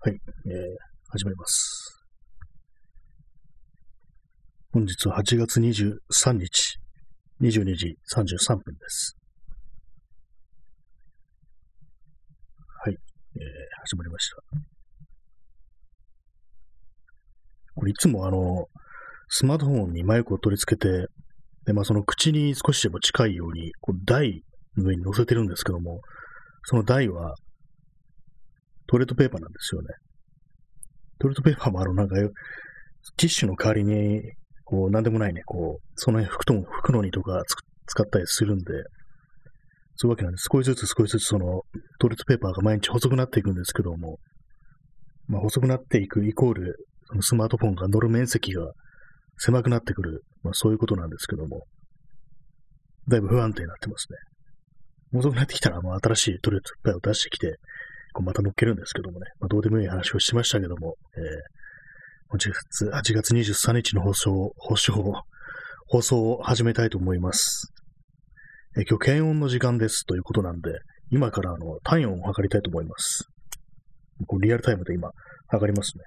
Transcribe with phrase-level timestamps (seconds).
[0.00, 0.14] はい、
[0.46, 0.52] えー、
[1.10, 2.04] 始まります。
[4.72, 6.78] 本日は8月23日、
[7.40, 9.16] 22時33分です。
[12.84, 13.42] はい、えー、
[13.86, 14.36] 始まりました。
[17.74, 18.68] これいつもあの、
[19.26, 21.08] スマートフォンにマイクを取り付けて、
[21.66, 24.44] で、まあその口に少しでも近いように、こう台
[24.76, 26.02] の上に乗せてるんですけども、
[26.62, 27.34] その台は
[28.88, 29.88] トイレットペーパーなんですよね。
[31.20, 34.22] トイレットペーパーもあの、なんか、ティッシュの代わりに、
[34.64, 37.42] こう、なんでもないね、こう、その辺拭くとも、拭くのにとか
[37.86, 38.64] 使ったりするんで、
[39.96, 40.48] そういうわけなんです。
[40.52, 41.62] 少しずつ少しずつその、
[41.98, 44.18] トイレットペーパーが毎日細くなっていくんですけども、
[45.26, 46.76] まあ、細くなっていくイコール、
[47.08, 48.72] そのスマートフォンが乗る面積が
[49.38, 51.66] 狭くなってくる、まあ、そういうことなんですけども、
[53.08, 55.18] だいぶ不安定になってますね。
[55.18, 57.56] 遅くなってきたら、まあ、新しいトイレットペーパーを出してきて、
[58.18, 61.22] こうまた乗っけるんですけどもね、まあ、どうでもいい話をしましたけども、えー、
[62.30, 62.50] 本日
[62.84, 65.14] 8月23日の放送、放送、
[65.86, 67.72] 放送を始めたいと思います。
[68.76, 70.70] えー今日検温の時間ですということなんで、
[71.12, 73.28] 今からあの体温を測りたいと思います。
[74.26, 75.12] こうリアルタイムで今、
[75.46, 76.02] 測りますね。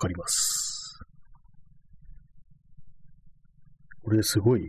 [0.00, 0.59] 測ります。
[4.02, 4.66] これすごい、ね、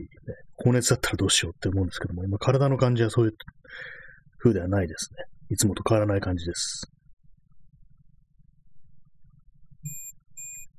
[0.56, 3.34] 高熱だったらどうしようって思うんですけども、今体の感じはそういう
[4.40, 5.26] 風ではないですね。
[5.50, 6.92] いつもと変わらない感じです。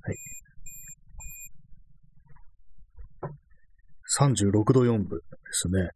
[0.02, 0.16] はい。
[4.18, 5.90] 36度4分ですね。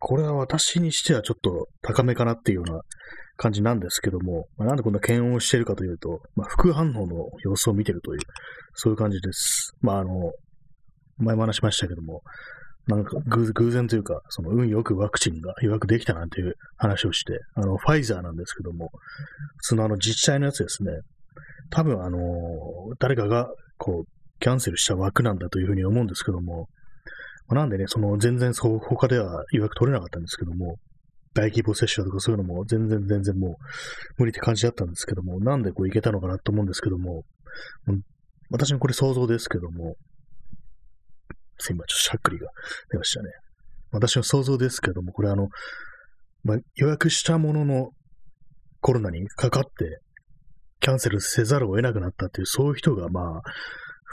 [0.00, 2.80] これは私にしてはちょっと高めかなっていうような
[3.36, 8.20] 感じなんですけども、まあ、なんでこんな検温をしているかというと、まあ、副反応の様子を見てるという、
[8.74, 9.72] そういう感じです。
[9.80, 10.32] まあ、あの、
[11.18, 12.22] 前も話しましたけども、
[12.86, 18.90] なんか偶然というか、その運よくワクチンが予約できたなんていう話をして、あの、ファイザーなんですけども、
[19.58, 20.92] 普通のあの自治体のやつですね、
[21.70, 22.18] 多分あの、
[22.98, 24.08] 誰かがこう、
[24.40, 26.68] キャンセルした枠なんだというふうに思うんですけども、
[27.50, 30.76] なんでね、その全然そう、他では予約取れなかったんですけども、
[31.34, 33.54] 大規模接種だとかそういうのも全然全然もう
[34.18, 37.24] 無理って感じだったんですけども、なんでこういけたのかなと思うんですけども、
[38.50, 39.96] 私のこれ想像ですけども、
[41.58, 42.48] すいません、ちょっとしゃっくりが
[42.90, 43.30] 出ましたね。
[43.90, 45.48] 私の想像ですけども、これあの、
[46.44, 47.90] まあ、予約したものの
[48.80, 50.00] コロナにかかって、
[50.80, 53.42] キャンセルせざるを得なくなったっていう、そういう人がまあ、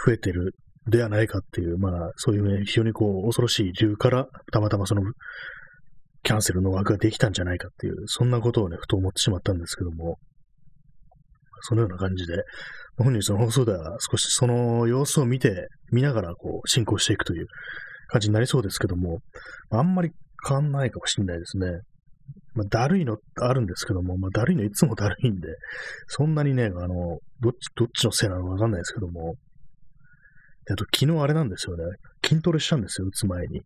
[0.05, 0.55] 増えてる
[0.87, 5.01] ではないかっていう、まあ、そういうね、非常にこう、恐ろしい理由から、たまたまその、
[6.23, 10.17] キャンセルの枠ができたんじゃないかっていう、そんなことをね、ふと思ってしまったんですけども、
[11.61, 12.43] そのような感じで、
[12.97, 17.47] 本日の放送では少しその様子を見て、見ながらこう進行していくという
[18.07, 19.19] 感じになりそうですけども、
[19.69, 20.11] あんまり
[20.47, 21.67] 変わんないかもしれないですね。
[22.53, 25.49] まあ、だるいのあるんですけども、まあ、だるいのいつもだるいんで、
[26.07, 29.35] そんなにね、あの、どっち、どっちのせいなのかわかんないですけども、
[30.65, 31.83] であと昨日あれなんですよね、
[32.25, 33.61] 筋トレしたんですよ、打つ前に。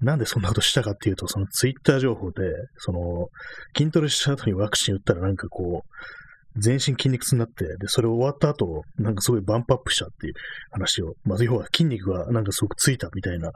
[0.00, 2.42] なんでそんなことしたかっていうと、そのツイッター情報で、
[2.78, 3.28] その、
[3.76, 5.88] 筋トレした後にワクチン打ったらなんかこう、
[6.56, 10.34] 全身筋肉痛になって、で、それ終わった後、なんかすごいバンプアップしたっていう
[10.70, 13.50] 話を、まず要は筋肉がなんかすごくついたみたいな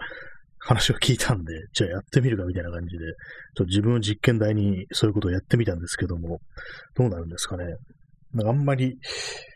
[0.59, 3.15] 話を聞いたんで、じゃあやってみるかみたいな感じで、ちょっ
[3.55, 6.41] と自分の実験台にそういうことをやってみたんですけども、
[6.97, 7.65] どうなるんですかね。
[8.33, 8.99] なんかあんまり、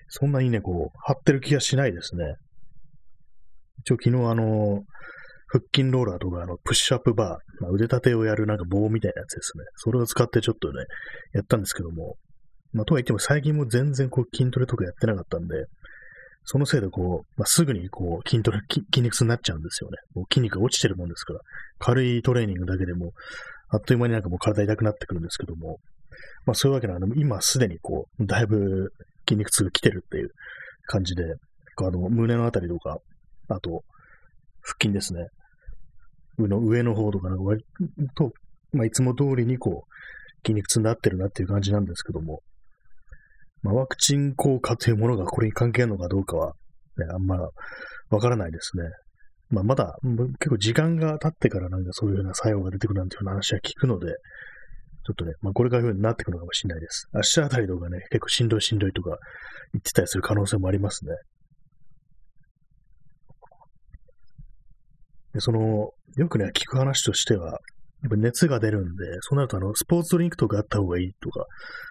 [0.08, 2.36] そんなにね、こう、張ってる気がしないですね。
[3.80, 4.82] 一応昨日あの、
[5.48, 9.64] 腹筋ローラーとかあの、プッシュアップバー、まあ、腕立てをやるなんか棒みたいなやつですね。
[9.76, 10.84] それを使ってちょっとね、
[11.34, 12.16] やったんですけども、
[12.72, 15.66] まあ、とは言っても最近も全然こう筋トレとかやってなかったんで、
[16.44, 19.98] そのせいでこう、まあ、すぐにこう筋トレ、筋筋肉痛になっちゃうんですよね。
[20.14, 21.40] もう筋肉が落ちてるもんですから、
[21.78, 23.12] 軽いトレーニングだけでも、
[23.68, 25.78] あっという間になんかもう体痛くなってくるんですけども、
[26.44, 28.92] まあそういうわけなので、今すでにこう、だいぶ
[29.28, 30.30] 筋肉痛が来てるっていう
[30.86, 31.24] 感じで、
[31.76, 32.98] あの、胸のあたりとか、
[33.48, 33.82] あと、
[34.62, 35.28] 腹筋ですね。
[36.38, 37.64] 上の上の方とかなんか割
[38.16, 38.32] と、
[38.72, 42.42] まあいつも通りにこう、筋肉痛になってるなっていう感じなんですけども、
[43.62, 46.54] まあ、ワクチン効果というものがこれに関係あるのかどうかは、
[46.98, 47.36] ね、あんま
[48.10, 48.84] わからないですね。
[49.50, 49.96] まあ、まだ
[50.40, 54.06] 結構時間が経ってからなんかそういうような作用が出てくるなんていう話は聞くので、
[55.04, 57.08] ちょっとね、まあ、これからいうになってくるのかもしれないです。
[57.12, 59.18] 明日あたりとかね、結構しんどいしんどいとか
[59.72, 61.12] 言ってたりする可能性もありますね。
[65.34, 67.58] で、その、よくね、聞く話としては、
[68.02, 71.46] やっぱ熱が出るんで、そうなるとあの、スポーツドリンクとかあった方がいいとか、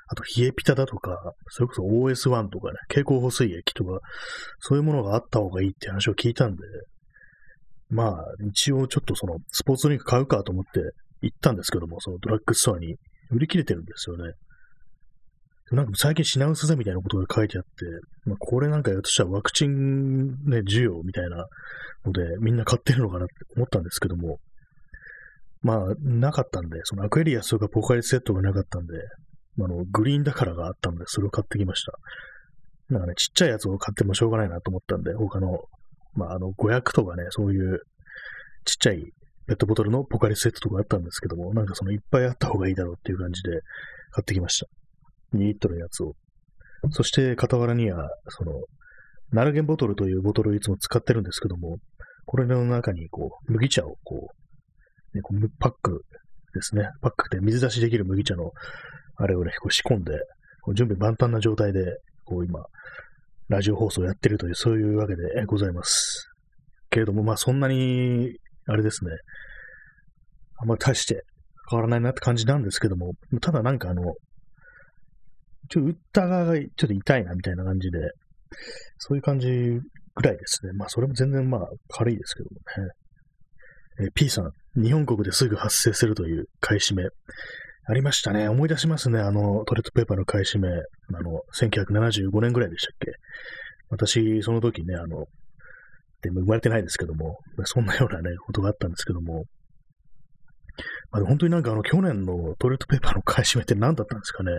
[0.08, 4.00] あと冷えピタだとか、それこそ OS1 とかね、蛍光補水液とか、
[4.60, 6.58] そういうものがあった方がいいって話を聞いたんで、
[7.90, 10.82] まあ、一応ちょっとその、スポーツドリンク買うかと思って
[11.22, 12.96] 行ったんですけども、そのドラッグストアに
[13.32, 14.34] 売り切れてるんですよね。
[15.72, 17.70] なんか最近品薄だみたいなことが書いてあって、
[18.26, 21.48] まあ、これなんかとしたらワクチンね、需要みたいな
[22.06, 24.40] ので、みんな買ってるのかなって思ったんですけども、
[25.62, 28.94] まあ、なかったんで、そのアクエリアスとかポカリスセットがなかったんで、
[29.60, 31.94] あの、グリーンだからがあったんで、それを買ってきました。
[32.90, 35.60] なんかね、ちっちゃいやつを買ってもしょうがないなと思ったんで、他の、
[36.14, 37.80] まあ、あの、500とかね、そういう
[38.66, 39.04] ちっちゃい
[39.48, 43.50] ペットボトルのポカリスセットとかあったんですけども、なんかそのいっぱいあった方がいいだろうっていう感じで
[44.12, 44.68] 買ってきました。
[45.36, 46.14] 2リットルのやつを。
[46.92, 48.54] そして傍らには、その、
[49.32, 51.78] ナルゲンボトルというボトルをいつも使ってるんですけども、
[52.26, 54.41] これの中にこう、麦茶をこう、
[55.14, 56.06] ね、こうパック
[56.54, 56.90] ですね。
[57.02, 58.52] パックで水出しできる麦茶の、
[59.18, 60.14] あれをね、こう仕込んで、
[60.62, 62.64] こう準備万端な状態で、こう今、
[63.50, 66.30] ラジオ放送をやってるという、そういうわけでございます。
[66.90, 68.38] けれども、まあそんなに、
[68.68, 69.12] あれですね、
[70.58, 71.24] あんまり大して
[71.70, 74.04] 変わらないなって感じなんですけども、ただなんかあの、
[75.70, 78.00] ちょっと打った側がちょっと痛いなみたいな感じで、
[78.98, 80.74] そういう感じぐらいですね。
[80.74, 82.92] まあそれも全然まあ軽いですけどもね。
[84.02, 87.04] えー、P さん、日本国ですぐ発生するという買い占め。
[87.04, 88.48] ありましたね。
[88.48, 89.20] 思い出しますね。
[89.20, 90.70] あの、トレットペーパーの買い占め。
[90.70, 90.72] あ
[91.22, 93.12] の、1975年ぐらいでしたっけ？
[93.90, 95.26] 私、その時ね、あの、
[96.22, 99.44] でも生まれてないですけども、そんなようなね、ことがあったんですけども、
[101.12, 104.52] まあ、本当になんかあの、去年のトイレットペーパーの買い占めって何だったんですかね。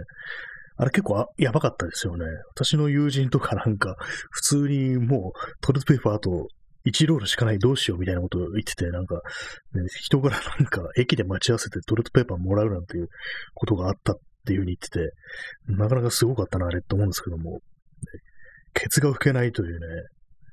[0.76, 2.26] あれ結構やばかったですよね。
[2.54, 3.96] 私の友人とかなんか、
[4.30, 6.48] 普通にもうトイレットペーパーと
[6.86, 9.16] 1ロールしかないどうしようみたいなことを言ってて、なんか、
[9.74, 13.08] ね、人からなんか駅で待ち合わせてトイレットペーパーもらうなんていう
[13.54, 15.12] ことがあったっていうふうに言ってて、
[15.68, 17.58] なかなかすごかったな、あれって思うんですけども、ね
[18.74, 19.86] ケツが拭けないというね、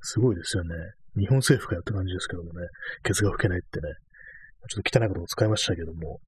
[0.02, 0.76] すごいですよね。
[1.18, 2.68] 日本政府かよって感じですけどもね、
[3.04, 3.88] ケツが拭けないってね、
[4.68, 6.20] ちょっと汚いことを使いましたけども、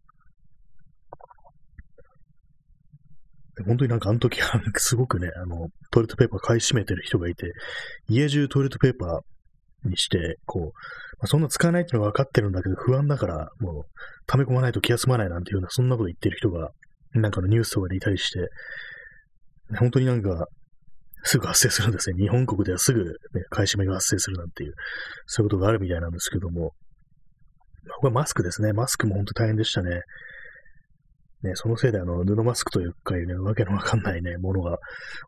[3.66, 7.52] 本当になんかあの時は、すごくね、あの、トイレットペーパー買い占めてる人がいて、
[8.08, 9.20] 家中トイレットペーパー
[9.86, 10.70] にして、こう、ま
[11.24, 13.84] あ、そんな使わないっていうのは分かってるんだけど、不安だから、もう、
[14.28, 16.70] 溜め込まないと気が済まないなんていうような、そんなこと言ってる人が、
[17.14, 18.50] なんかのニュースとかでいたりして、
[19.78, 20.48] 本当になんか、
[21.24, 22.18] すぐ発生するんですね。
[22.18, 23.12] 日本国ではすぐ、ね、
[23.50, 24.74] 買い占めが発生するなんていう、
[25.28, 26.74] そういうことがあるみたいなんですけども、
[28.00, 28.74] これマスクですね。
[28.74, 30.02] マスクも本当大変でしたね。
[31.44, 34.78] ね、そのせいであの、布マスクというかいうね、わけのわかんないね、ものが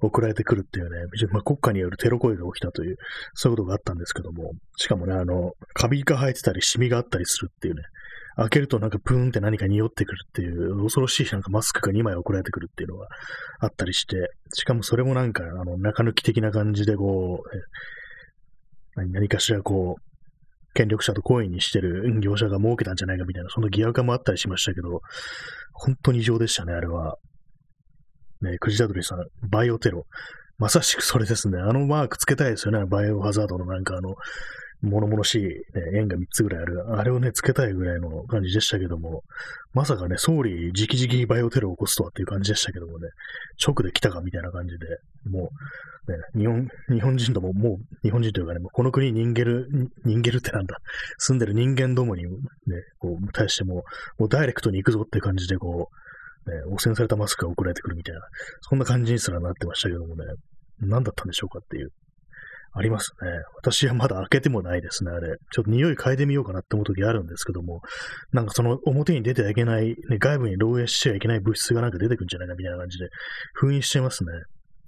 [0.01, 2.97] 送られてくるっていうね、まあ、国家によるテロ行為が起きたという、
[3.33, 7.81] そういうことがあったんですけども、しかもね、あの、カビが生えてたり、シミがあったりするっていうね、
[8.35, 13.07] 開けるとなんかプーンって何か匂ってくるっていう、恐ろしいなんかマスクが2枚送られてくるっていうのが
[13.59, 17.43] あったりして、しかもそれもなんか、あの、中抜き的な感じでこ
[18.95, 20.12] う、何かしらこう、
[20.73, 25.01] 権力者と懇意にしてる業者が儲けたんじゃないかみたいな、その疑惑もあったりしましたけど、
[25.73, 27.17] 本当に異常でしたね、あれは。
[28.41, 30.05] ね、クジダドリさん、バイオテロ。
[30.57, 31.59] まさしくそれですね。
[31.59, 32.85] あのマークつけたいですよね。
[32.85, 34.15] バイオハザードのなんかあの、
[34.83, 35.53] 物々しい、ね、
[35.95, 36.85] 円が3つぐらいある。
[36.97, 39.23] あれをね、つけたいぐらいの感じでしたけども、
[39.73, 43.07] まさかね、総理直々にバイオテロを起こすとはっていう感じでしたけどもね、
[43.65, 44.85] 直で来たかみたいな感じで、
[45.29, 45.49] も
[46.07, 49.65] う、ね、日本、日本人とも、もう、日本人というかね、この国人間、
[50.03, 50.75] 人間ってなんだ、
[51.17, 52.29] 住んでる人間どもにね、
[52.99, 53.83] こう、対しても、
[54.17, 55.89] もうダイレクトに行くぞって感じで、こ
[56.45, 58.21] う、ね、汚染されたマスクが送られてくるみたいな、
[58.59, 60.25] そんな感じにすらなってましたけどもね、
[60.81, 61.91] 何だったんでしょうかっていう
[62.75, 63.29] ありますね。
[63.55, 65.37] 私はまだ開けてもないですね、あれ。
[65.51, 67.81] ちょっと匂い嗅いでみようかなって思う時あるんですけども、
[68.31, 73.09] なんかその表に出てはいけない、ね、外部に漏洩しちゃいけない物質がなんか出てくるんじゃないかみたいな感じで、
[73.53, 74.31] 封印しちゃいますね。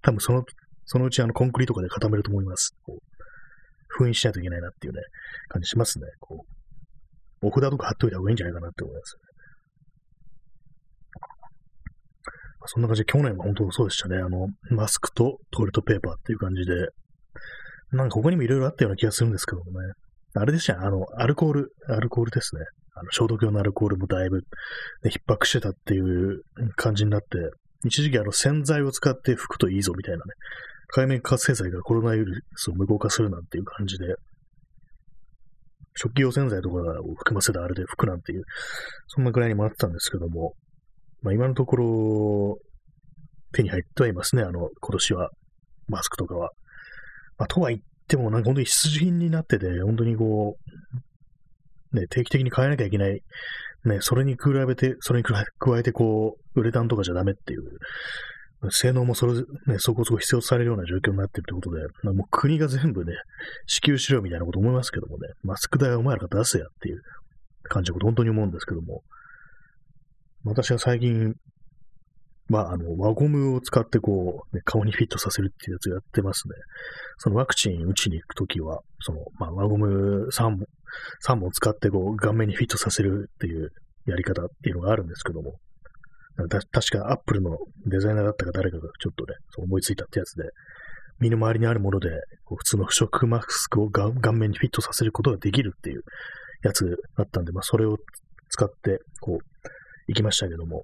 [0.02, 0.44] 多分その、
[0.86, 2.76] そのうちあのコンクリートとかで固めると思います。
[3.88, 5.02] 封印しないといけないなっていうね、
[5.50, 6.06] 感じしますね。
[6.20, 6.44] こ
[7.42, 9.18] う、お札とか貼っといた方がいいんじゃないかなって思います。
[12.68, 14.18] そんな感じで、去年も本当そうでしたね。
[14.18, 16.74] あの、マスクとトイレットペーパーっていう感じで、
[17.92, 19.94] なんかここにもいろいろあったような気がするんですけどもね。
[20.38, 22.62] あれでしたねあの、アルコール、アルコールですね。
[22.96, 24.44] あの消毒用のアルコールもだいぶ、ね、
[25.12, 26.42] 逼迫してたっていう
[26.76, 27.28] 感じになって、
[27.86, 30.22] 一時期あの洗剤を使って拭くといいぞみたいなね、
[30.88, 32.26] 海面活性剤がコロナウイル
[32.56, 34.16] スを無効化するなんていう感じで、
[35.96, 38.44] 食器用洗剤とかを含ませたあれで拭くなんていう、
[39.08, 40.54] そんなぐらいに回ってたんですけども、
[41.22, 42.58] まあ今のところ、
[43.54, 45.30] 手に入ってはいますね、あの、今年は、
[45.88, 46.52] マスクとかは。
[47.38, 50.58] まあ、とは言っても、なんか本当に必需品になってて、本当にこ
[51.94, 53.22] う、ね、定期的に変えなきゃいけない。
[53.86, 55.40] ね、それに比べて、それに加
[55.78, 57.62] えてこう、ウレタンとかじゃダメっていう、
[58.72, 59.44] 性能もそれ、ね、
[59.78, 63.14] そこそこ必要とされるような状況になってるということで、まあ、もう国が全部ね、
[63.68, 67.02] 支給しろみたいなこと思いますけどもね、マスク代はお前らが出せやっていう
[67.64, 69.04] 感じのこと本当に思うんですけども、
[70.44, 71.36] 私は最近、
[72.48, 76.54] まあ、あの、輪ゴムを使ってこう、ね、顔にフィットさせるっていうやつをやってますね。
[77.18, 80.66] そのワクチン打ちに行くときは、その、まあ、輪ゴム3本、
[81.28, 83.72] 3本使ってこう、顔面にフィットさせるっていう
[84.06, 85.56] やり方っていうのがあるんですけども、
[86.72, 90.44] 確かアップルのデザイナーだったか誰かがちょっとね、思いついたってやつで、
[91.20, 92.10] 身の回りにあるもので、
[92.44, 96.02] こう普通の不織マスクを顔面にフィットさせることができるっていう
[96.64, 97.98] やつだったんで、まあ、それを
[98.50, 99.46] 使って、こう、
[100.08, 100.84] 行きましたけども、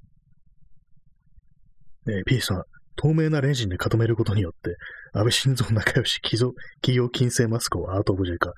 [2.07, 2.63] えー、P さん、
[2.95, 4.75] 透明なレジンで固めることによって、
[5.13, 6.53] 安倍晋三仲良し企
[6.95, 8.53] 業金星マスクをアートオブジェか。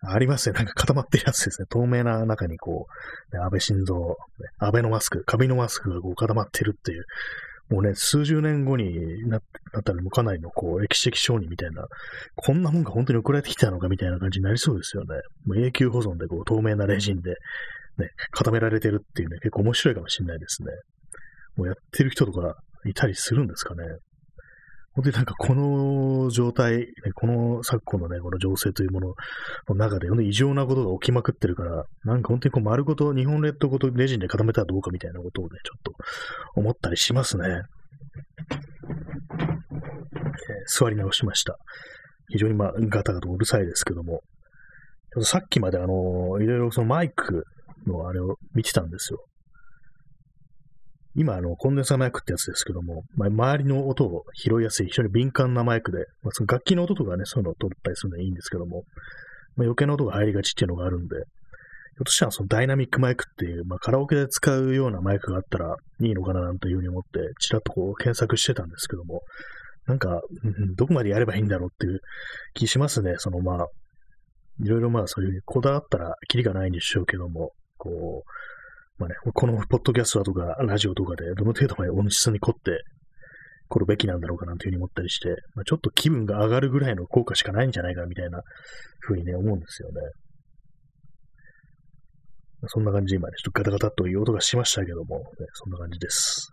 [0.00, 0.56] ありますね。
[0.56, 1.66] なんか固まってるやつですね。
[1.70, 2.86] 透明な中にこ
[3.32, 3.96] う、ね、安倍晋三、
[4.58, 7.04] 安倍のマスク、カビのマスクがこう固まってるっていう、
[7.70, 9.42] もうね、数十年後になっ
[9.84, 11.86] たらもうかなりのこう歴史的商人みたいな、
[12.36, 15.16] こんなもんが本当に送られてきたのかみたいな感じになりそうですよね。
[15.44, 17.30] もう永久保存でこう透明なレジンで、
[17.98, 20.68] ね、固められてるっていうね、結構面白いかもしれないですね。
[21.56, 22.56] もうやってる人とか
[22.88, 23.84] いたりするんですかね。
[24.94, 29.14] 本当になんかこの状態、この昨今のね、この情勢というもの
[29.68, 35.92] の中で、異常なことが起きまくってるから、なんか本当にこう丸ごと、日本列島ごとレジンで固めたらどうかみたいなことをね、ちょっと
[36.56, 37.44] 思ったりしますね。
[37.46, 37.62] えー、
[40.66, 41.56] 座り直しました。
[42.30, 44.22] 非常にまあ、ガタガタうるさいですけども、
[45.22, 47.44] さっきまであの、いろいろそのマイク
[47.86, 49.24] のあれを見てたんですよ。
[51.14, 58.84] 今、あの、コンデンサーマイクってやつですけども、まあ、周りの音を拾いやすい、非常に敏感なマイクで、まあ、その楽器の音とかね、そういうのを取ったりするのはいいんですけども、
[59.56, 69.22] まあ、余計な音が入りがちっていうのがあるんで、ひょっとしたらそのダイナミックマイクっていう、まあ、カラオケで使うようなマイクがあったらいいのかななんていうふうに思って、ちらっとこう検索してたんですけども、
[69.86, 72.00] なんか、うんどこまでやればいいんだろうっていう
[72.54, 73.14] 気しますね。
[73.16, 73.66] そのまあ、
[74.62, 78.30] いろいろまあそういうこだわったらキリがないんでしょうけども、こう、
[78.98, 82.82] まあね、このポッドキャストだとかラジオとかでどの程度まで音質に凝って
[83.68, 88.40] 来るべきなんだろうかなんていうふうに思ったりして、まあ、ちょっと気分が上がるぐらいの効果しかないんじゃないかみたいな
[89.00, 89.94] ふうにね、思うんですよね。
[92.66, 96.50] そんな感じで今ね、ちょっとガタガタという音がしましたけども、ね、そんな感じです。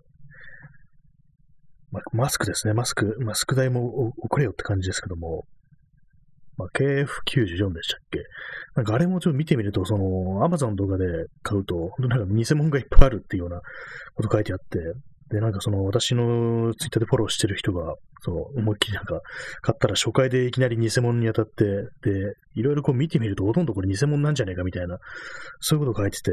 [1.92, 2.74] まあ、マスクですね。
[2.74, 5.46] マスク、マスク代も送れよって感じですけども、
[6.58, 8.20] まあ、KF94 でしたっけ？
[8.76, 11.06] なんかあれもちょっと見てみると、その、アマゾンとかで
[11.44, 13.62] 買うと、本当なんか偽物がいっぱいあるっていうような
[14.16, 14.80] こと書いてあって、
[15.32, 19.20] で、なんかその私のツイッターでフォローしてる人が、その思いっきりなんか
[19.62, 25.00] 買ったら初回でいきなり偽物に当たって、で、いろいろこう見てみるとほとんどこれ偽物なんじゃねえかみたいな、
[25.60, 26.32] そういうこと書いてて、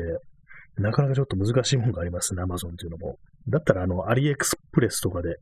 [0.76, 3.16] なかなかちょっと難しいものがありますね、アマゾンっていうのも。
[3.48, 5.36] だったらあの、アリエクスプレスとかで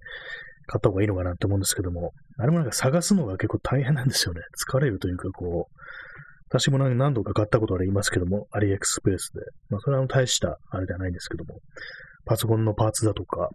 [0.70, 4.40] 買った方がいいのかなって思うんですけども、あれもなんか探すのが結構大変なんですよね。
[4.56, 5.74] 疲れるというか、こう、
[6.48, 9.40] 私も何度か買ったことありますけども、アリエクスプレスで。
[9.68, 11.58] まあ、それは大した、あれではないんですけども、
[12.24, 13.48] パソコンのパーツだとか、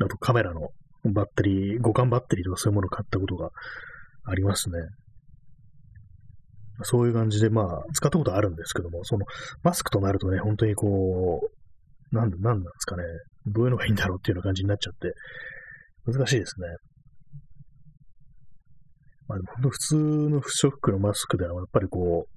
[0.00, 0.70] あとカメラの
[1.12, 3.50] バッテリー、互換バッテリーとかそういうものを買ったことが
[4.24, 4.78] ありますね。
[6.82, 9.26] そういう感じで、まあ、使ったことあるんですけども、その、
[9.62, 11.40] マスクとなるとね、本当にこ
[12.12, 13.04] う、なん、なんなんですかね、
[13.46, 15.12] どういうのがいいんだろうっていうような感じになっちゃって、
[16.06, 16.66] 難しいですね。
[19.28, 22.32] まあでも本当普通の不織布のマスクではやっぱりこう、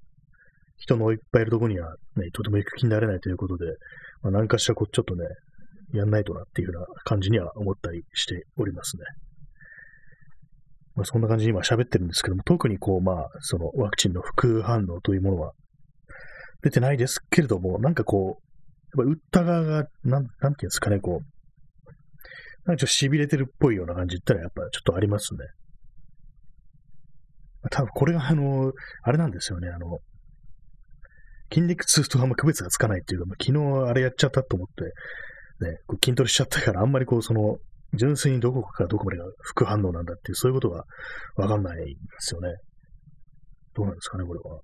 [0.78, 3.66] 人のいっぱいいるところにはね、とても行く気になれないということで、
[4.22, 5.26] まあ、何かしらこうちょっとね、
[5.94, 9.04] やんないとなっていうような感じには思ったりしておりますね。
[10.96, 15.52] まあ、そんな感じに今喋ってるんですけども、特にこう、まあ、そのワクチンの副反応というものは
[16.64, 18.40] 出てないですけれども、なんかこ
[18.96, 21.35] う、やっぱ打った側が、なん、なんていうんですかね、こう、
[22.66, 25.40] なんかちょっと痺れてるっぽいような感じったらやっぱちょっとありますね。
[27.72, 30.00] 多分これがあの、あれなんですよね、あの、
[31.52, 34.84] 筋肉痛とあんま区別がつかないっていうか、昨日あれやっちゃったと思って、
[35.66, 37.58] ね、こう筋トレしちゃったからあんまりこうその、
[37.94, 40.84] 純粋にどこかどこまでが副反応なんだっていう、そういうことが
[41.38, 42.50] わかんないんですよね。
[43.74, 44.60] どうなんですかね、これは。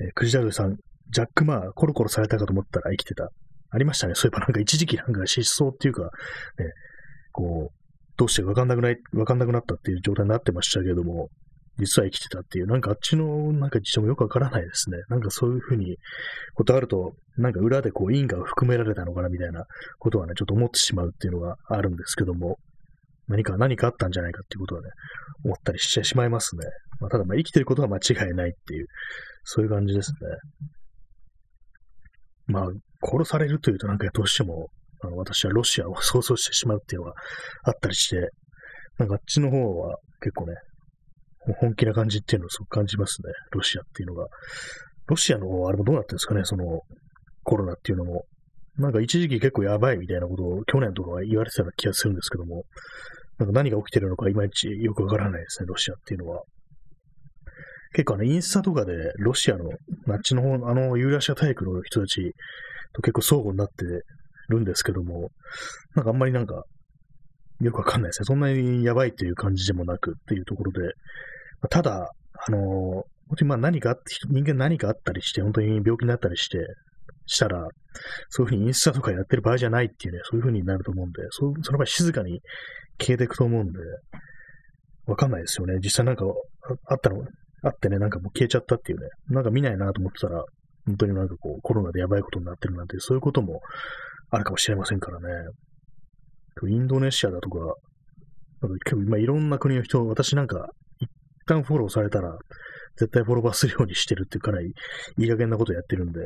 [0.00, 0.76] えー、クジラルさん、
[1.10, 3.28] ジャック・マー、コロコロされたかと思ったら生きてた。
[3.74, 4.14] ありましたね。
[4.14, 6.10] そういえばなんか一時期なんか失踪っていうか、ね、
[7.32, 7.74] こう、
[8.16, 11.28] どうしてわかんなくない、わかんなくなったっていう状態になってましたけども、
[11.78, 14.98] 実は生きてたっていう、なんかあっちのなんか事情もよくわからないですね。
[15.08, 15.96] なんかそういうふうに
[16.54, 19.64] ことあると、なんか裏でこう因果を含められたのかなみたいな
[19.98, 22.58] ことはね、ちょっと思ってしまうっていうのがあるんですけども、
[23.26, 24.90] 何か何かあったんじゃないかっていうことはね、
[25.44, 26.66] 思ったりしてしまいますね。
[27.00, 28.86] まあ、ただまあ生きてることは間違いないっていう、
[29.42, 30.16] そういう感じですね。
[32.46, 32.66] まあ、
[33.02, 34.68] 殺されるというとなんかどうしても、
[35.02, 37.14] あの、私はロシアを想像してしまうっていうのが
[37.64, 38.30] あったりして、
[38.98, 40.54] なんかあっちの方は結構ね、
[41.60, 43.32] 本気な感じっていうのをすごく感じますね。
[43.52, 44.26] ロシアっていうのが。
[45.06, 46.80] ロシアの方はあれもどうなってるんですかね、その
[47.42, 48.24] コロナっていうのも。
[48.76, 52.64] なんか一時期結構やばいみたいなことを去年とかは言われてたような気がするんですけども、
[53.38, 56.42] なんか何が起きてるのかいまいちよくわからないですね、ロシアっていうのは。
[57.94, 59.70] 結構あの、インスタとかでロシアの、
[60.08, 62.32] あっちの方、あの、ユーラシア大陸の人たち
[62.92, 63.84] と結構相互になって
[64.48, 65.30] るんですけども、
[65.94, 66.64] なんかあんまりなんか、
[67.60, 68.24] よくわかんないですね。
[68.26, 70.90] そんなにやばいっていう感じでもなくっていうところで、
[71.70, 72.10] ただ、
[72.46, 73.04] あの、本
[73.38, 76.58] 当にまあ何かあって、人間何かあったりして、本当に病気になったりして、
[77.26, 77.68] したら、
[78.28, 82.40] そういうふうにインスタとかやってる場合じゃないっていうね、そういうふうになると思うんで、そその場合静かに
[83.00, 83.78] 消えていくと思うんで、
[85.06, 85.78] わかんないですよね。
[85.82, 86.24] 実際なんか
[86.86, 87.24] あったの、
[87.64, 90.44] あってね、なんかもう消えちゃったっていうね、なんか見ないなと思ってたら、
[90.86, 93.60] 本当になんかこう、コロナでやばいことになってるなんて、そういうことも
[94.30, 95.26] あるかもしれませんからね。
[96.68, 97.58] インドネシアだとか、
[98.60, 100.68] なんか結構今いろんな国の人、私なんか
[101.00, 101.10] 一
[101.46, 102.36] 旦フォローされたら、
[102.96, 104.68] 絶対フォローバーするようにしてるっていうかなり
[105.18, 106.20] いい加減なことやってるんで、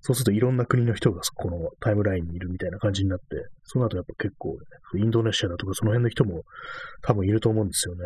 [0.00, 3.24] そうするといろんな国の人がこのタイムラインにいるみたいな感じになって、
[3.64, 4.56] その後やっぱ結構、ね
[4.96, 6.42] インドネシアだとかその辺の人も
[7.02, 8.00] 多分いると思うんですよね。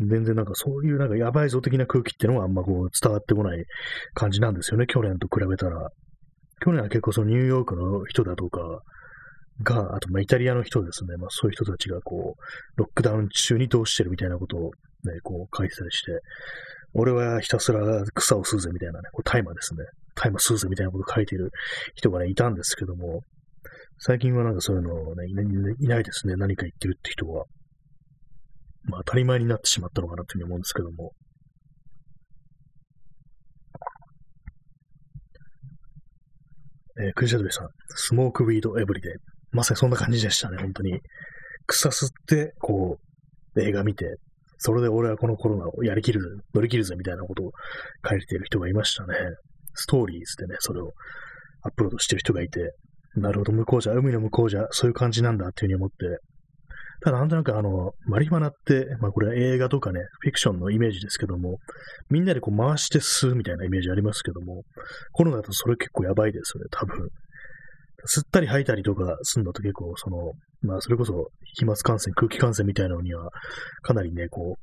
[0.00, 3.64] 全然なんかそういうなんかやばいぞ的な空気っていうのがあんまこう伝わってこない
[4.14, 5.90] 感じなんですよね、去年と比べたら。
[6.64, 8.60] 去年は結構そのニューヨークの人だとか
[9.62, 14.70] が、あとまあイタリアの人ですね、まあそういう人たちがこう、ロックダウン中にどうしてるみたいなことを
[15.04, 16.20] ね、こう書いてたりして、
[16.94, 19.84] 俺はひたすら草を吸うぜみたいなね、これ大麻ですね。
[20.14, 21.50] 大麻吸うぜみたいなことを書いてる
[21.94, 23.22] 人がね、いたんですけども、
[23.98, 25.26] 最近はなんかそういうのね、
[25.80, 26.34] いないですね。
[26.36, 27.44] 何か言ってるって人は。
[28.84, 31.12] まあ当たり前になってしまったのかなというふうに思うんですけども。
[37.00, 39.12] えー、クリシャドリさん、スモークウィードエブリデイ。
[39.50, 41.00] まさにそんな感じでしたね、本当に。
[41.66, 42.98] 草吸って、こ
[43.54, 44.16] う、映画見て、
[44.58, 46.20] それで俺はこのコロナをやりきる、
[46.54, 47.50] 乗り切るぜみたいなことを
[48.08, 49.14] 書いている人がいましたね。
[49.74, 50.92] ストーリーズでね、それを
[51.62, 52.72] アップロードしてる人がいて、
[53.16, 56.18] なるほど、向こうじゃ、海の向こうじゃ、そういう感じなんだっていうふうに思って、
[57.04, 61.58] ただなんとなくあの、マリファナって、まあこれは映画とかね、フィクションのイメージですけども、
[62.10, 64.62] みんなでこう回して吸うみたいなイメージありますけども、
[65.12, 67.08] コロナだとそれ結構やばいですよね、多分。
[68.06, 73.30] 吸ったり吐いたりとかすんだと結構、その、まあ、それこそ飛沫感染、空気感染みたいなのには、
[73.82, 74.56] かなりね、こ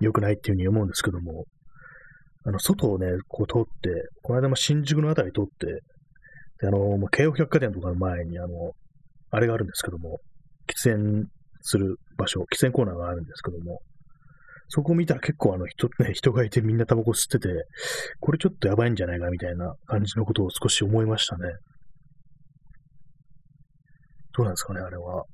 [0.00, 1.44] う、良くないっていうふうに思うんですけども、
[2.44, 3.90] あの、外をね、こう通って、
[4.22, 5.66] この間も新宿のあたり通って、
[6.60, 8.72] で、あの、京王百貨店とかの前に、あの、
[9.30, 10.20] あれがあるんですけども、
[10.66, 11.26] 喫煙
[11.62, 13.80] する場所、喫煙コーナーがあるんですけども、
[14.68, 17.48] そこを見たら結構あの人、ね、人がいてみんなタバコ吸ってて、
[18.20, 21.42] これちょっとやばいんじゃないかみたいな感じのことを少し思いましたね。
[24.36, 25.24] どうなんですかね、あれは。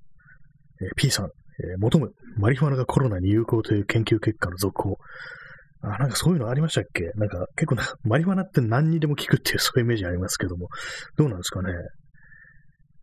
[0.80, 4.96] えー、P さん、えー、求む、マリファナがコロナに有効という研究結果の続報。
[5.82, 7.12] あ、なんかそういうのありましたっけ？
[7.16, 10.68] なんか結構な、マリファナって何にでも効くっていうそういうイメージありますけども、
[11.18, 11.74] どうなんですかね？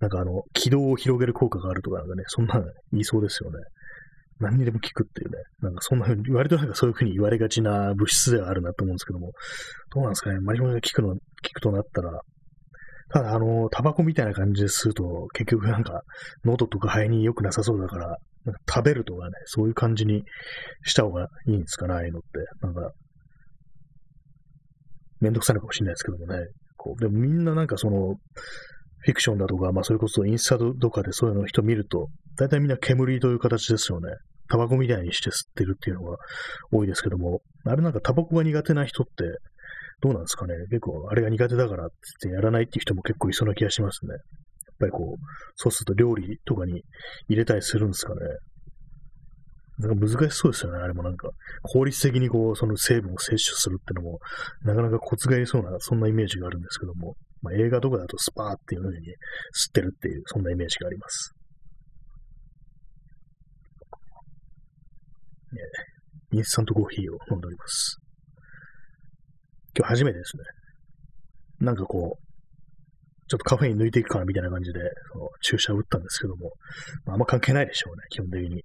[0.04, 2.62] なんかあの、軌道を広げる効果があるとかなんかね、そんな
[2.92, 3.58] 言いそうですよね。
[4.42, 5.38] 何にでも効くっていうね。
[5.62, 9.32] なんかそんな風に、割となんかそういう風に言われがちな物質ではあるなと思うんですけども、
[9.96, 10.42] どうなんですかね。
[10.42, 11.20] マリファナが効くの、効
[11.54, 12.20] くとなったら、
[13.14, 16.02] ただ、あの、タバコみたいな感じですると、結局なんか、
[16.44, 20.24] 喉とか肺に良くなさそうだから、なんか食べるとかね、そういう感じに
[20.84, 22.28] した方がいいんですかね、ああいうのって。
[22.62, 22.92] なんか、
[25.22, 26.48] めんどくさいのかもしれないですけどもね。
[26.84, 28.16] こうでもみんななんかその、
[29.04, 34.10] フィクションだとか、まあそれこそインスタとかでそういうの人見ると、大体みんな煙という形ですよね。
[34.50, 36.18] タバコみたいにして吸ってるっていうのが
[36.72, 39.24] 多いですけども、あれなんかタバコが苦手な人って、
[40.02, 40.54] どうなんですかね。
[40.70, 41.90] 結構、あれが苦手だからっ
[42.22, 44.14] てやらないっていう人も結構いそうな気がしますね。
[44.14, 44.20] やっ
[44.80, 45.22] ぱりこう、
[45.56, 46.84] そうすると料理とかに
[47.28, 48.22] 入れたりするんですかね。
[49.80, 50.80] なんか難しそうですよね。
[50.80, 51.30] あれもなんか、
[51.64, 54.20] 効率的にこう、その成分を摂取するってのも、
[54.64, 59.10] なかなかコツがいそうな、そんなイメージがあるんですけども、まあ、映画とかだとスパーっていう風に吸
[59.70, 61.34] ってるっていう、そんなイメージがあります。
[65.54, 65.60] ね、
[66.32, 68.00] インスタントコーヒーを飲んでおります。
[69.76, 70.44] 今日初めてですね。
[71.66, 72.24] なんかこう、
[73.28, 74.80] ちょっとカフェイン抜いていくかなみたいな感じで、
[75.12, 76.52] その注射を打ったんですけども、
[77.06, 78.64] まあ、あんま関係ないでしょうね、基本的に。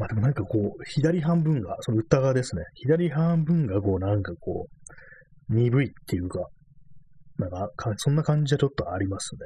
[0.00, 2.62] まあでもなんかこう、左半分が、その打った側ですね。
[2.74, 4.66] 左半分がこう、なんかこ
[5.50, 6.48] う、鈍いっていうか、
[7.36, 9.40] なんか、そんな感じはちょっとありますね。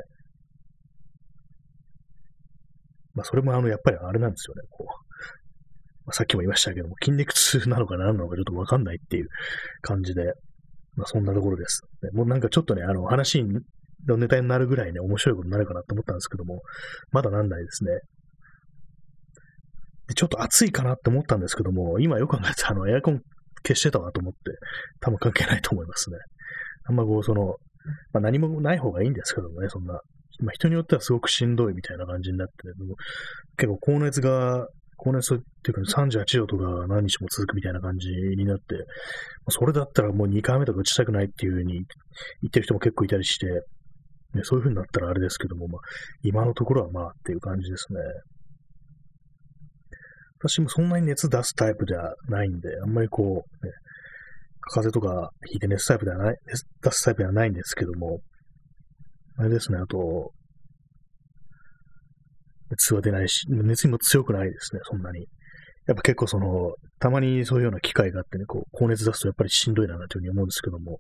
[3.14, 4.86] まあそれもあの、やっぱりあれなんですよね、こう、
[6.06, 9.26] まあ、さっきも言いましたけども、筋肉痛なのか何なのかちょっとわかんないっていう
[9.82, 10.34] 感じで、
[10.94, 11.82] まあそんなところです。
[12.12, 13.42] もうなんかちょっとね、あの話
[14.06, 16.62] のネタになるぐらいね、面白いことになるかなと思ったんですけども、
[17.10, 17.90] まだなんないですね。
[20.14, 23.20] ちょっと暑いかなって思ったんですけども、今よく考えてあのエアコン
[23.66, 24.38] 消してたわと思って、
[25.00, 26.18] 多分関係ないと思いますね。
[26.86, 27.56] あんまこう、その、
[28.12, 29.94] まあ、何もない方がいいんですけどもね、そんな。
[30.40, 32.54] まあ、人によってはすごくしんどいみたいな感じになって、
[33.56, 38.62] 結構高熱が、高熱っていうか、38度とか何日も続くみたいな感じになって、
[39.48, 41.82] それだったらもう2回目とか打ちたくないっていう風に言
[42.48, 45.80] ってる人も結構いたりして、ね、そういう風になったらあれですけども、まあ、
[46.22, 48.00] 今のところはまあっていう感じですね。
[50.46, 53.72] 私もそんなに熱出すタイプではないんで、あんまりこう、ね、
[54.60, 58.20] 風邪とかひいて熱タイプではない、熱出すタイプではないんですけども、
[59.38, 60.32] あれですね、あと、
[62.70, 65.20] 熱は出ないし、熱にも強くないですね、そんなに。
[65.86, 70.98] やっぱ結構その、たまにそういうような機会があってね、こう、高熱出すとやっぱりしんどいなというふうに思うんですけども、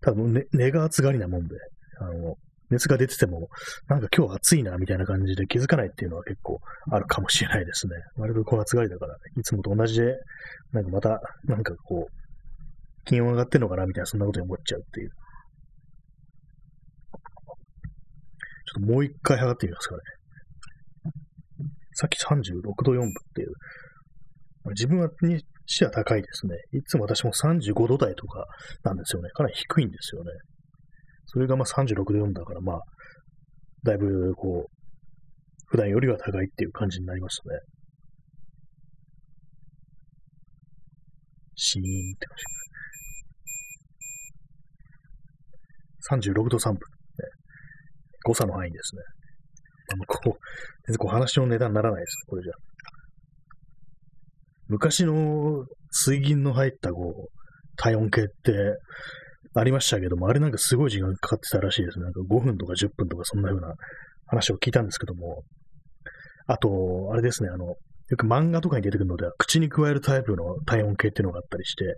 [0.00, 1.56] 多分、ね、根が暑がりなもんで、
[2.00, 2.36] あの、
[2.72, 3.48] 熱が出てても、
[3.86, 6.58] なんか今日暑いな、みたいな感じで気づかないっていうのは結構
[6.90, 7.94] あるかもしれないですね。
[8.16, 10.16] 割とこう暑がりだから、いつもと同じで、
[10.72, 15.10] なんかまた、なんかこう、気温上がってんのかな、みたいな、そんなことに思っちゃうっていう。
[18.74, 20.00] ちょっともう一回測ってみますかね。
[21.94, 23.52] さっき36度4分っていう。
[24.70, 26.56] 自分はにしては高いですね。
[26.72, 28.46] いつも私も35度台とか
[28.84, 29.30] なんですよね。
[29.30, 30.30] かなり低いんですよね。
[31.32, 32.82] それがまあ36で4だから、まあ、
[33.84, 34.70] だいぶこう、
[35.66, 37.60] 普段よりは高いっていう感じになりましたね。
[41.56, 42.36] シーンって感
[46.28, 46.32] じ。
[46.34, 46.80] 36度3分、
[48.24, 49.02] 誤差の範囲ですね。
[49.94, 50.32] あの、こう、
[50.86, 52.52] 全然こう話の値段にならないですね、これじゃ。
[54.68, 58.78] 昔の水銀の入ったこう、体温計って、
[59.54, 62.04] ありましたけども、あれなんかすごい時間かかってたらしいですね。
[62.04, 63.74] なんか5分とか10分とかそんな風な
[64.26, 65.42] 話を聞いたんですけども、
[66.46, 71.96] あと、あれですね、あの、よく漫画とかに出てくるのでは、口に加えるタイプの体温計っていうのがあったりして、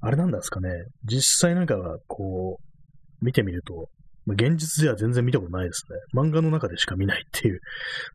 [0.00, 0.70] あれなんですかね、
[1.04, 3.88] 実際なんかはこう、見てみると、
[4.26, 5.84] 現実では全然見たことないです
[6.14, 6.22] ね。
[6.22, 7.60] 漫画の中でしか見ないっていう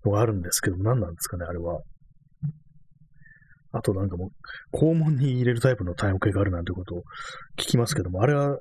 [0.05, 1.81] のがあるんですけど、何なんですかね、あれは。
[3.73, 4.29] あとなんかも
[4.71, 7.03] う、肛門に入れるタイプの体温計があるなんてことを
[7.57, 8.59] 聞きますけども、あれは、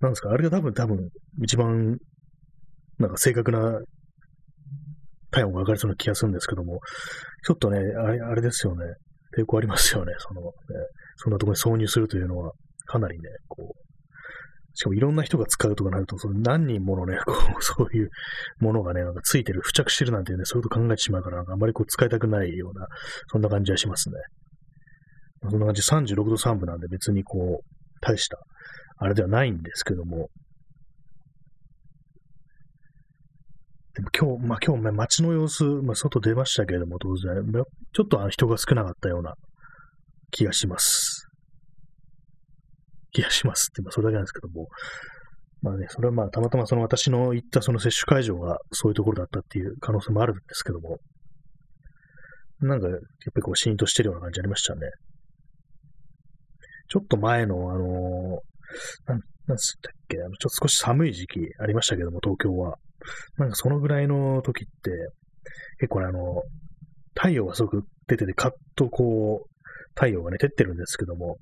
[0.00, 1.10] なんですか、あれが多分多分
[1.42, 1.98] 一番、
[2.98, 3.78] なんか正確な
[5.30, 6.80] 体温が上がりそうな気がするんですけども、
[7.46, 8.84] ちょっとね、あれあれですよね。
[9.38, 10.14] 抵抗ありますよね。
[10.18, 10.48] その、ね、
[11.16, 12.52] そんなところに挿入するというのは、
[12.86, 13.85] かなりね、こう、
[14.76, 18.10] しかもいろんな人が使うとかなると、その何人ものね、こう、 そういう
[18.60, 22.86] ものがね、なんかついてる、付着してるなんていうね、そういうこと考えてしまうから、あまりこう使いたくないような、
[23.32, 24.16] そんな感じはしますね。
[25.48, 28.38] そんな感じ36度3分なんで別にこう、大した、
[28.98, 30.28] あれではないんですけども、
[33.94, 37.42] でも今日、まあ今日、ね、街の様子、まあ外出ましたけれども、当然、
[37.94, 39.36] ちょっと人が少なかったような
[40.30, 41.15] 気がします。
[43.16, 43.70] 気がします。
[43.72, 44.68] って、まあ、それだけなんですけども、
[45.62, 50.98] まあね、それはまあ、たまたまその私の行ったその接種会場がそういうところだったっていう可能性もあるんですけども、
[52.60, 53.00] なんか、やっぱ
[53.36, 54.80] りこう、シーンとしてるような感じありましたね。
[56.88, 62.76] ちょっと前の、あのー、なん、なんつったっけ、あの、ちょっと少し寒い時期ありましたけども、東京は。
[63.36, 64.90] なんかそのぐらいの時って、
[65.80, 66.42] 結構ね、あの、
[67.14, 69.50] 太陽がすごく出てて、カッとこう、
[69.94, 71.36] 太陽がね、照ってるんですけども、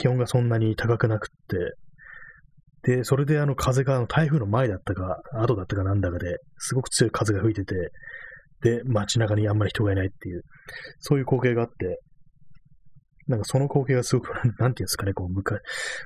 [0.00, 1.28] 気温がそんなに高くなくっ
[2.84, 7.74] て、で、それであの風があの台風の前だったか、後だったかなんだかで、すごく強い風が吹いてて、
[8.62, 10.42] で、街中にあんまり人がいないっていう、
[11.00, 12.00] そういう光景があって、
[13.26, 15.58] なんかその光景がすごく、 なんていうんですかね、こう、向か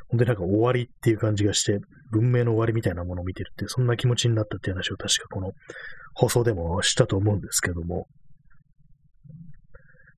[0.09, 1.78] 本当になんか終わりっていう感じがして、
[2.11, 5.52] 文明の終わりみたいなものを見てるって、そんな気持ちになったっていう話を確かこの
[6.14, 8.09] 放送でもしたと思うんですけども、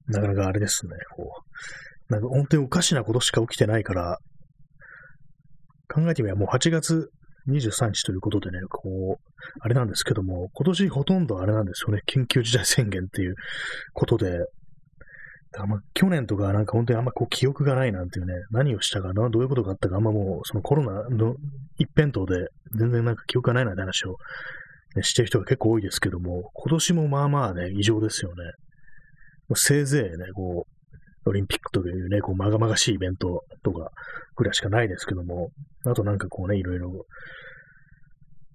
[0.09, 4.19] なかなかあれですね、こう、なんか本当におかしなことしか起きてないから、
[5.89, 7.11] 考えてみればもう8月
[7.49, 13.35] 23日ということでね、こう、あれなんですけども、今年ほとんどあれなんですよね、緊急事態宣言っていう
[13.93, 14.31] ことで、
[15.53, 21.37] だからまあ去年とかなんか本当にあんまこう記憶がないなんていうね、何をしたかな、どういうことがあったか、あんまもうそのコロナの
[21.79, 24.17] 一辺倒で全然なんか記憶がないなんて話を、
[24.97, 28.43] ね、してる人が結構多いですけども、今年もまあまあね、異常ですよね。
[29.55, 30.76] せいぜいね、こう、
[31.27, 33.91] オリンピックというね、こう、まがまがしいイベントとか
[34.37, 35.51] ぐらいしかないですけども、
[35.85, 37.05] あとなんかこうね、いろいろ、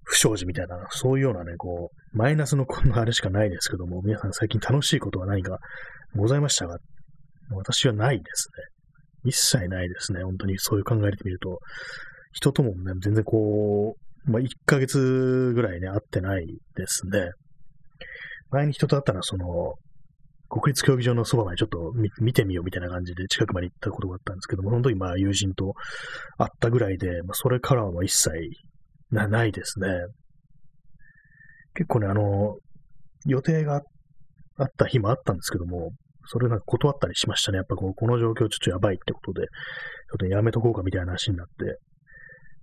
[0.04, 5.60] 不祥事みたいな、そういうようなね、こう、マイナスのこんなあれしかないですけども、皆さん最近楽しいことは何か
[6.16, 6.78] ございましたか？
[7.52, 8.48] 私はないです
[9.24, 9.30] ね。
[9.30, 10.24] 一切ないですね。
[10.24, 11.60] 本当にそういう考えてみると。
[12.34, 17.32] 人ともね、全然こう、まあ、1ヶ月ぐらいね、会ってないですね。
[18.50, 19.76] 前に人と会ったのは、その、
[20.52, 25.74] 国立競技場のそばまでちょっと見てみようみたいな感じで近くまで行ったことがあったんですけども、その時まあ友人と
[26.38, 28.32] 会ったぐらいで、まあ、それからは一切
[29.12, 29.88] なないですね。
[31.74, 32.58] 結構ね、あの、
[33.26, 33.82] 予定が
[34.58, 35.92] あった日もあったんですけども、
[36.28, 37.58] それなんか断ったりしましたね。
[37.58, 39.48] やっぱこうこの状況ちょっとやばいってことで、ちょ
[40.16, 41.68] っとやめとこうかみたいな話になって、っ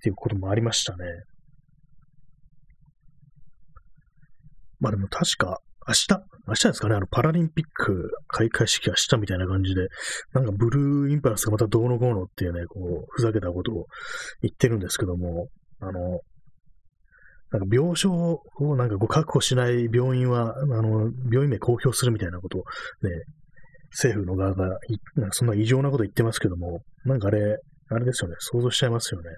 [0.03, 1.05] ていうこともありましたね。
[4.79, 6.07] まあでも確か、明日、
[6.47, 9.89] 明日ですかね、あの、パラリンピック開会式明日みたいな感じで、
[10.35, 13.87] なんかブルーインパルスがまたどうのこうのっていうね、こう、ふざけたことを
[14.43, 15.49] 言ってるんですけども、
[15.81, 16.21] あの、
[17.51, 22.61] なんか病床をなんかご確保しない病院は、あの、病院名公表するみたいなことを
[23.03, 23.11] ね、
[23.91, 24.79] 政府の側が、
[25.17, 27.57] なんかそんな異常なこと言ってますけども、なんかあれ、
[27.89, 29.31] あれですよね、想像しちゃいますよね。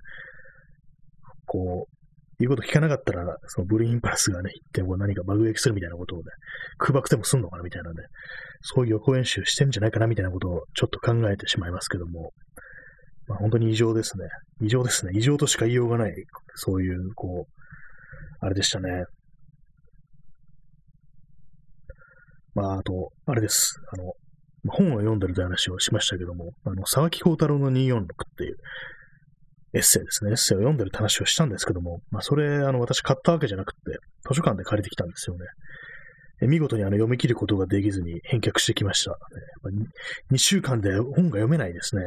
[1.46, 1.99] こう、
[2.40, 6.24] 言うこと聞かなかったら、そのブルーインパルスがね、行ってこう何か爆撃するみたいなことをね、
[6.79, 7.96] 空爆でもすんのかなみたいなね、
[8.62, 12.33] そういう予行演習してんじゃないかなみたいなことをちょっと考えてしまいますけども、
[13.26, 14.24] まあ、本当に異常ですね。
[14.62, 15.12] 異常ですね。
[15.14, 16.14] 異常としか言いようがない、
[16.55, 17.53] そういう、こう、
[18.40, 19.05] あれでしたね。
[22.55, 23.79] まあ、あと、あれです。
[23.92, 24.14] あの、
[24.68, 28.57] 本を読んでるという話をしましたけども、あの、沢木幸太郎の246っていう
[29.72, 30.30] エッセイですね。
[30.30, 33.78] エッセイを読んでるって話をしたんですけども、まあ、それ、あの、私買ったわけじゃなくて、
[34.28, 35.44] 図書館で借りてきたんですよね。
[36.42, 39.16] え見事にあの読み切ることができずに返却してきました。
[40.33, 42.02] 2週間で本が読めないですね。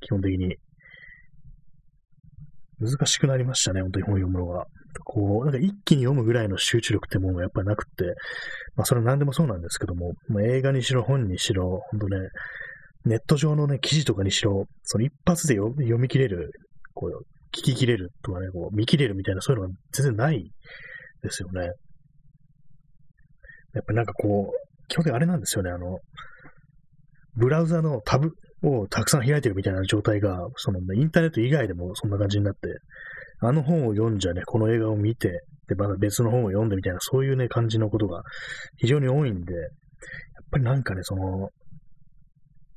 [0.00, 0.56] 基本的に。
[2.80, 4.66] 難しくなりましたね、本当に本読むのが。
[5.04, 8.04] こう、なんか一気に読むぐらいの集中力ってものがやっぱりなくて、
[8.76, 12.28] まあそれは何でもそうなんですけども、まあ、映画にしろ本にしろ、本当ね、
[13.04, 16.50] ネット上のね、記事とかにしろ、その一発で読み切れる、
[16.94, 17.24] こう、
[17.56, 20.50] 聞き切れるとかね、こう、見切れるみたいなそういうのが全然ない
[21.22, 21.70] ですよね。
[23.74, 25.98] やっぱなんかこう、基本的にあれなんですよね、あの、
[27.36, 32.60] ブラウザのタブをたくさん開いてるみたいな状態が、その、ね、インターネット以外でもそんな感じになって、
[33.40, 38.22] あの本を読んじゃね、この映画を見て、で、また別の本を読んでみたいな、そういうね、感じのことが
[38.76, 39.64] 非常に多いんで、やっ
[40.50, 41.48] ぱりなんかね、その、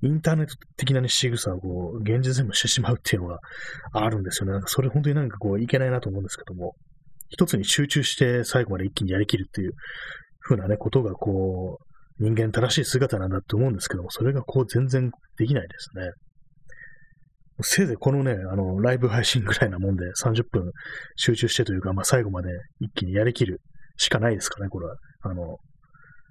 [0.06, 3.40] インターネット的なね、仕草をこう、現実でもしてしまうっていうのが
[3.94, 4.54] あるんですよね。
[4.54, 6.76] なんかそれ本当になんかこう、いけないなと思うんですけども、
[7.30, 9.74] 一つに集中して最後まで一気にやりきるっていう
[10.42, 16.12] 風なね、ことがこう、人間正しい姿なんだって思うんですけども、それがこう全然できないですね。
[17.62, 20.72] せいぜいこのね、あの、ライブ配信ぐらいなもんで30分
[21.16, 23.62] 集中してというか、まあ最後まで一気にやりきる
[23.98, 24.96] しかないですかね、これは。
[25.22, 25.58] あの、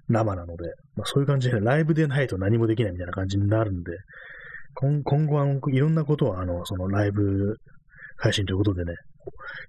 [0.07, 0.73] 生なので。
[0.95, 3.91] まあそういう感じで、ライブでないと何もできないみたいな感じになるんで、
[4.75, 7.57] 今今後はいろんなことは、あの、そのライブ
[8.17, 8.93] 配信ということでね、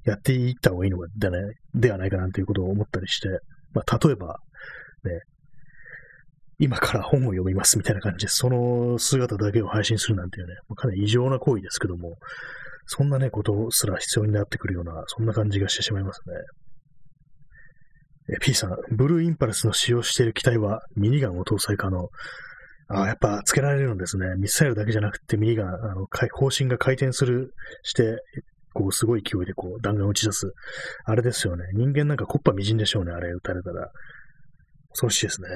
[0.05, 1.37] やっていった方がいいので,、ね、
[1.75, 3.29] ではないかなということを思ったりして、
[3.73, 4.39] まあ例えば、
[5.05, 5.21] ね、
[6.59, 12.17] 今から本を読みますみたいな感じで、その姿だけを配信するなんていうね、かなり異常な行為ですけども、
[12.87, 16.35] そんなね、ことすら必要になってくるような、そんな感じがしてしまいますね。
[18.29, 22.09] え、P さん、ブルーインパルスの使用している機体はミニガンを搭載可能。
[22.89, 24.27] ああ、やっぱつけられるんですね。
[24.39, 28.19] ミサイルだけじゃなくてミニガン、あの、方針が回転する、して、
[28.73, 30.53] こう、すごい勢いでこう、弾丸を打ち出す。
[31.05, 31.65] あれですよね。
[31.73, 33.91] 人間なんかコッパみじんでしょうね、あれ撃たれたら。
[34.91, 35.49] 恐ろしいですね。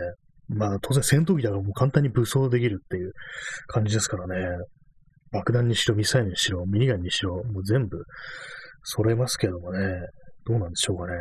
[0.48, 3.12] まあ当然戦闘機だからもう簡単に武装できるっていう
[3.68, 4.34] 感じですからね。
[5.32, 8.02] 爆弾にしろ、ミサイルにしろ、ミニガンにしろ、もう全部
[8.82, 9.78] 揃えますけどもね。
[10.44, 11.12] どうなんでしょうかね。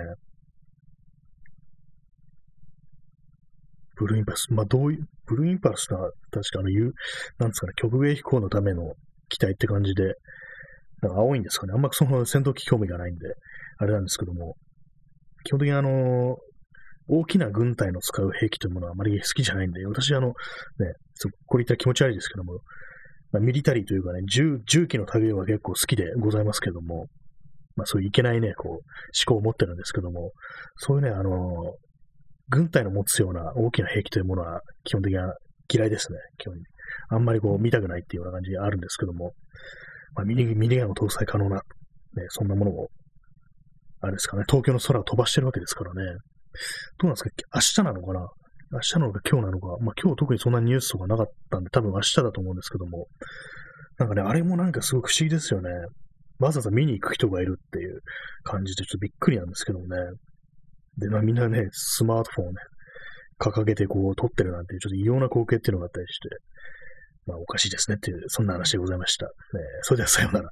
[3.99, 4.47] ブルーインパルス。
[4.53, 6.93] まあどういう、ブルーインパルスは確かあの、いう、
[7.38, 8.93] なんですかね、極芸飛行のための
[9.27, 10.15] 機体って感じで、
[11.01, 11.73] なんか青いんですかね。
[11.75, 13.27] あんまその戦闘機興味がないんで、
[13.77, 14.55] あれなんですけども、
[15.43, 16.38] 基本的にあの、
[17.07, 20.33] 大きな軍隊の使う兵器というものはあまり好きじゃないんで、私、あの、ね、
[21.47, 22.59] これ言ったら気持ち悪いですけども、
[23.31, 27.07] まあ、ミリタリーというかね、銃、銃器の類は結構好きでございますけども、
[27.75, 28.81] まあそういういけないね、こう、思
[29.25, 30.31] 考を持ってるんですけども、
[30.77, 31.29] そういうね、あの、
[32.49, 35.35] 軍隊の持つような大きな兵器というものは基本的には
[35.71, 36.63] 嫌いですね、基本に。
[37.09, 39.33] あんまりこう見たくないっていうような感じがあるんですけども、
[40.15, 41.62] まあ、ミニミニガンを搭載可能な、ね、
[42.29, 42.88] そんなものを、
[44.01, 46.01] あれですかね、東京の空を飛ばしてるわけですからね。
[46.97, 47.29] どうなんですか？
[47.53, 48.27] 明日なのかな？
[48.71, 49.67] 明日なのか今日なのか？
[49.81, 53.07] まあ今日特にそんなニュースとかなかったんで、多分明日だと思うんですけども。
[53.99, 55.69] なんかね、あれもなんかすごく不思議ですよね。
[56.39, 57.99] わざわざ見に行く人がいるっていう
[58.43, 59.97] 感じでちょっとびっくりなんですけどもね。
[60.99, 62.57] で、まあみんなね、スマートフォンをね、
[63.39, 66.29] 掲げてこう撮ってるなんていうちょっと異様な光景っていうのがあったりして。
[67.25, 69.25] まあおかしいですねっていう、そんな話でございました。
[69.25, 70.49] えーそれではさようなら。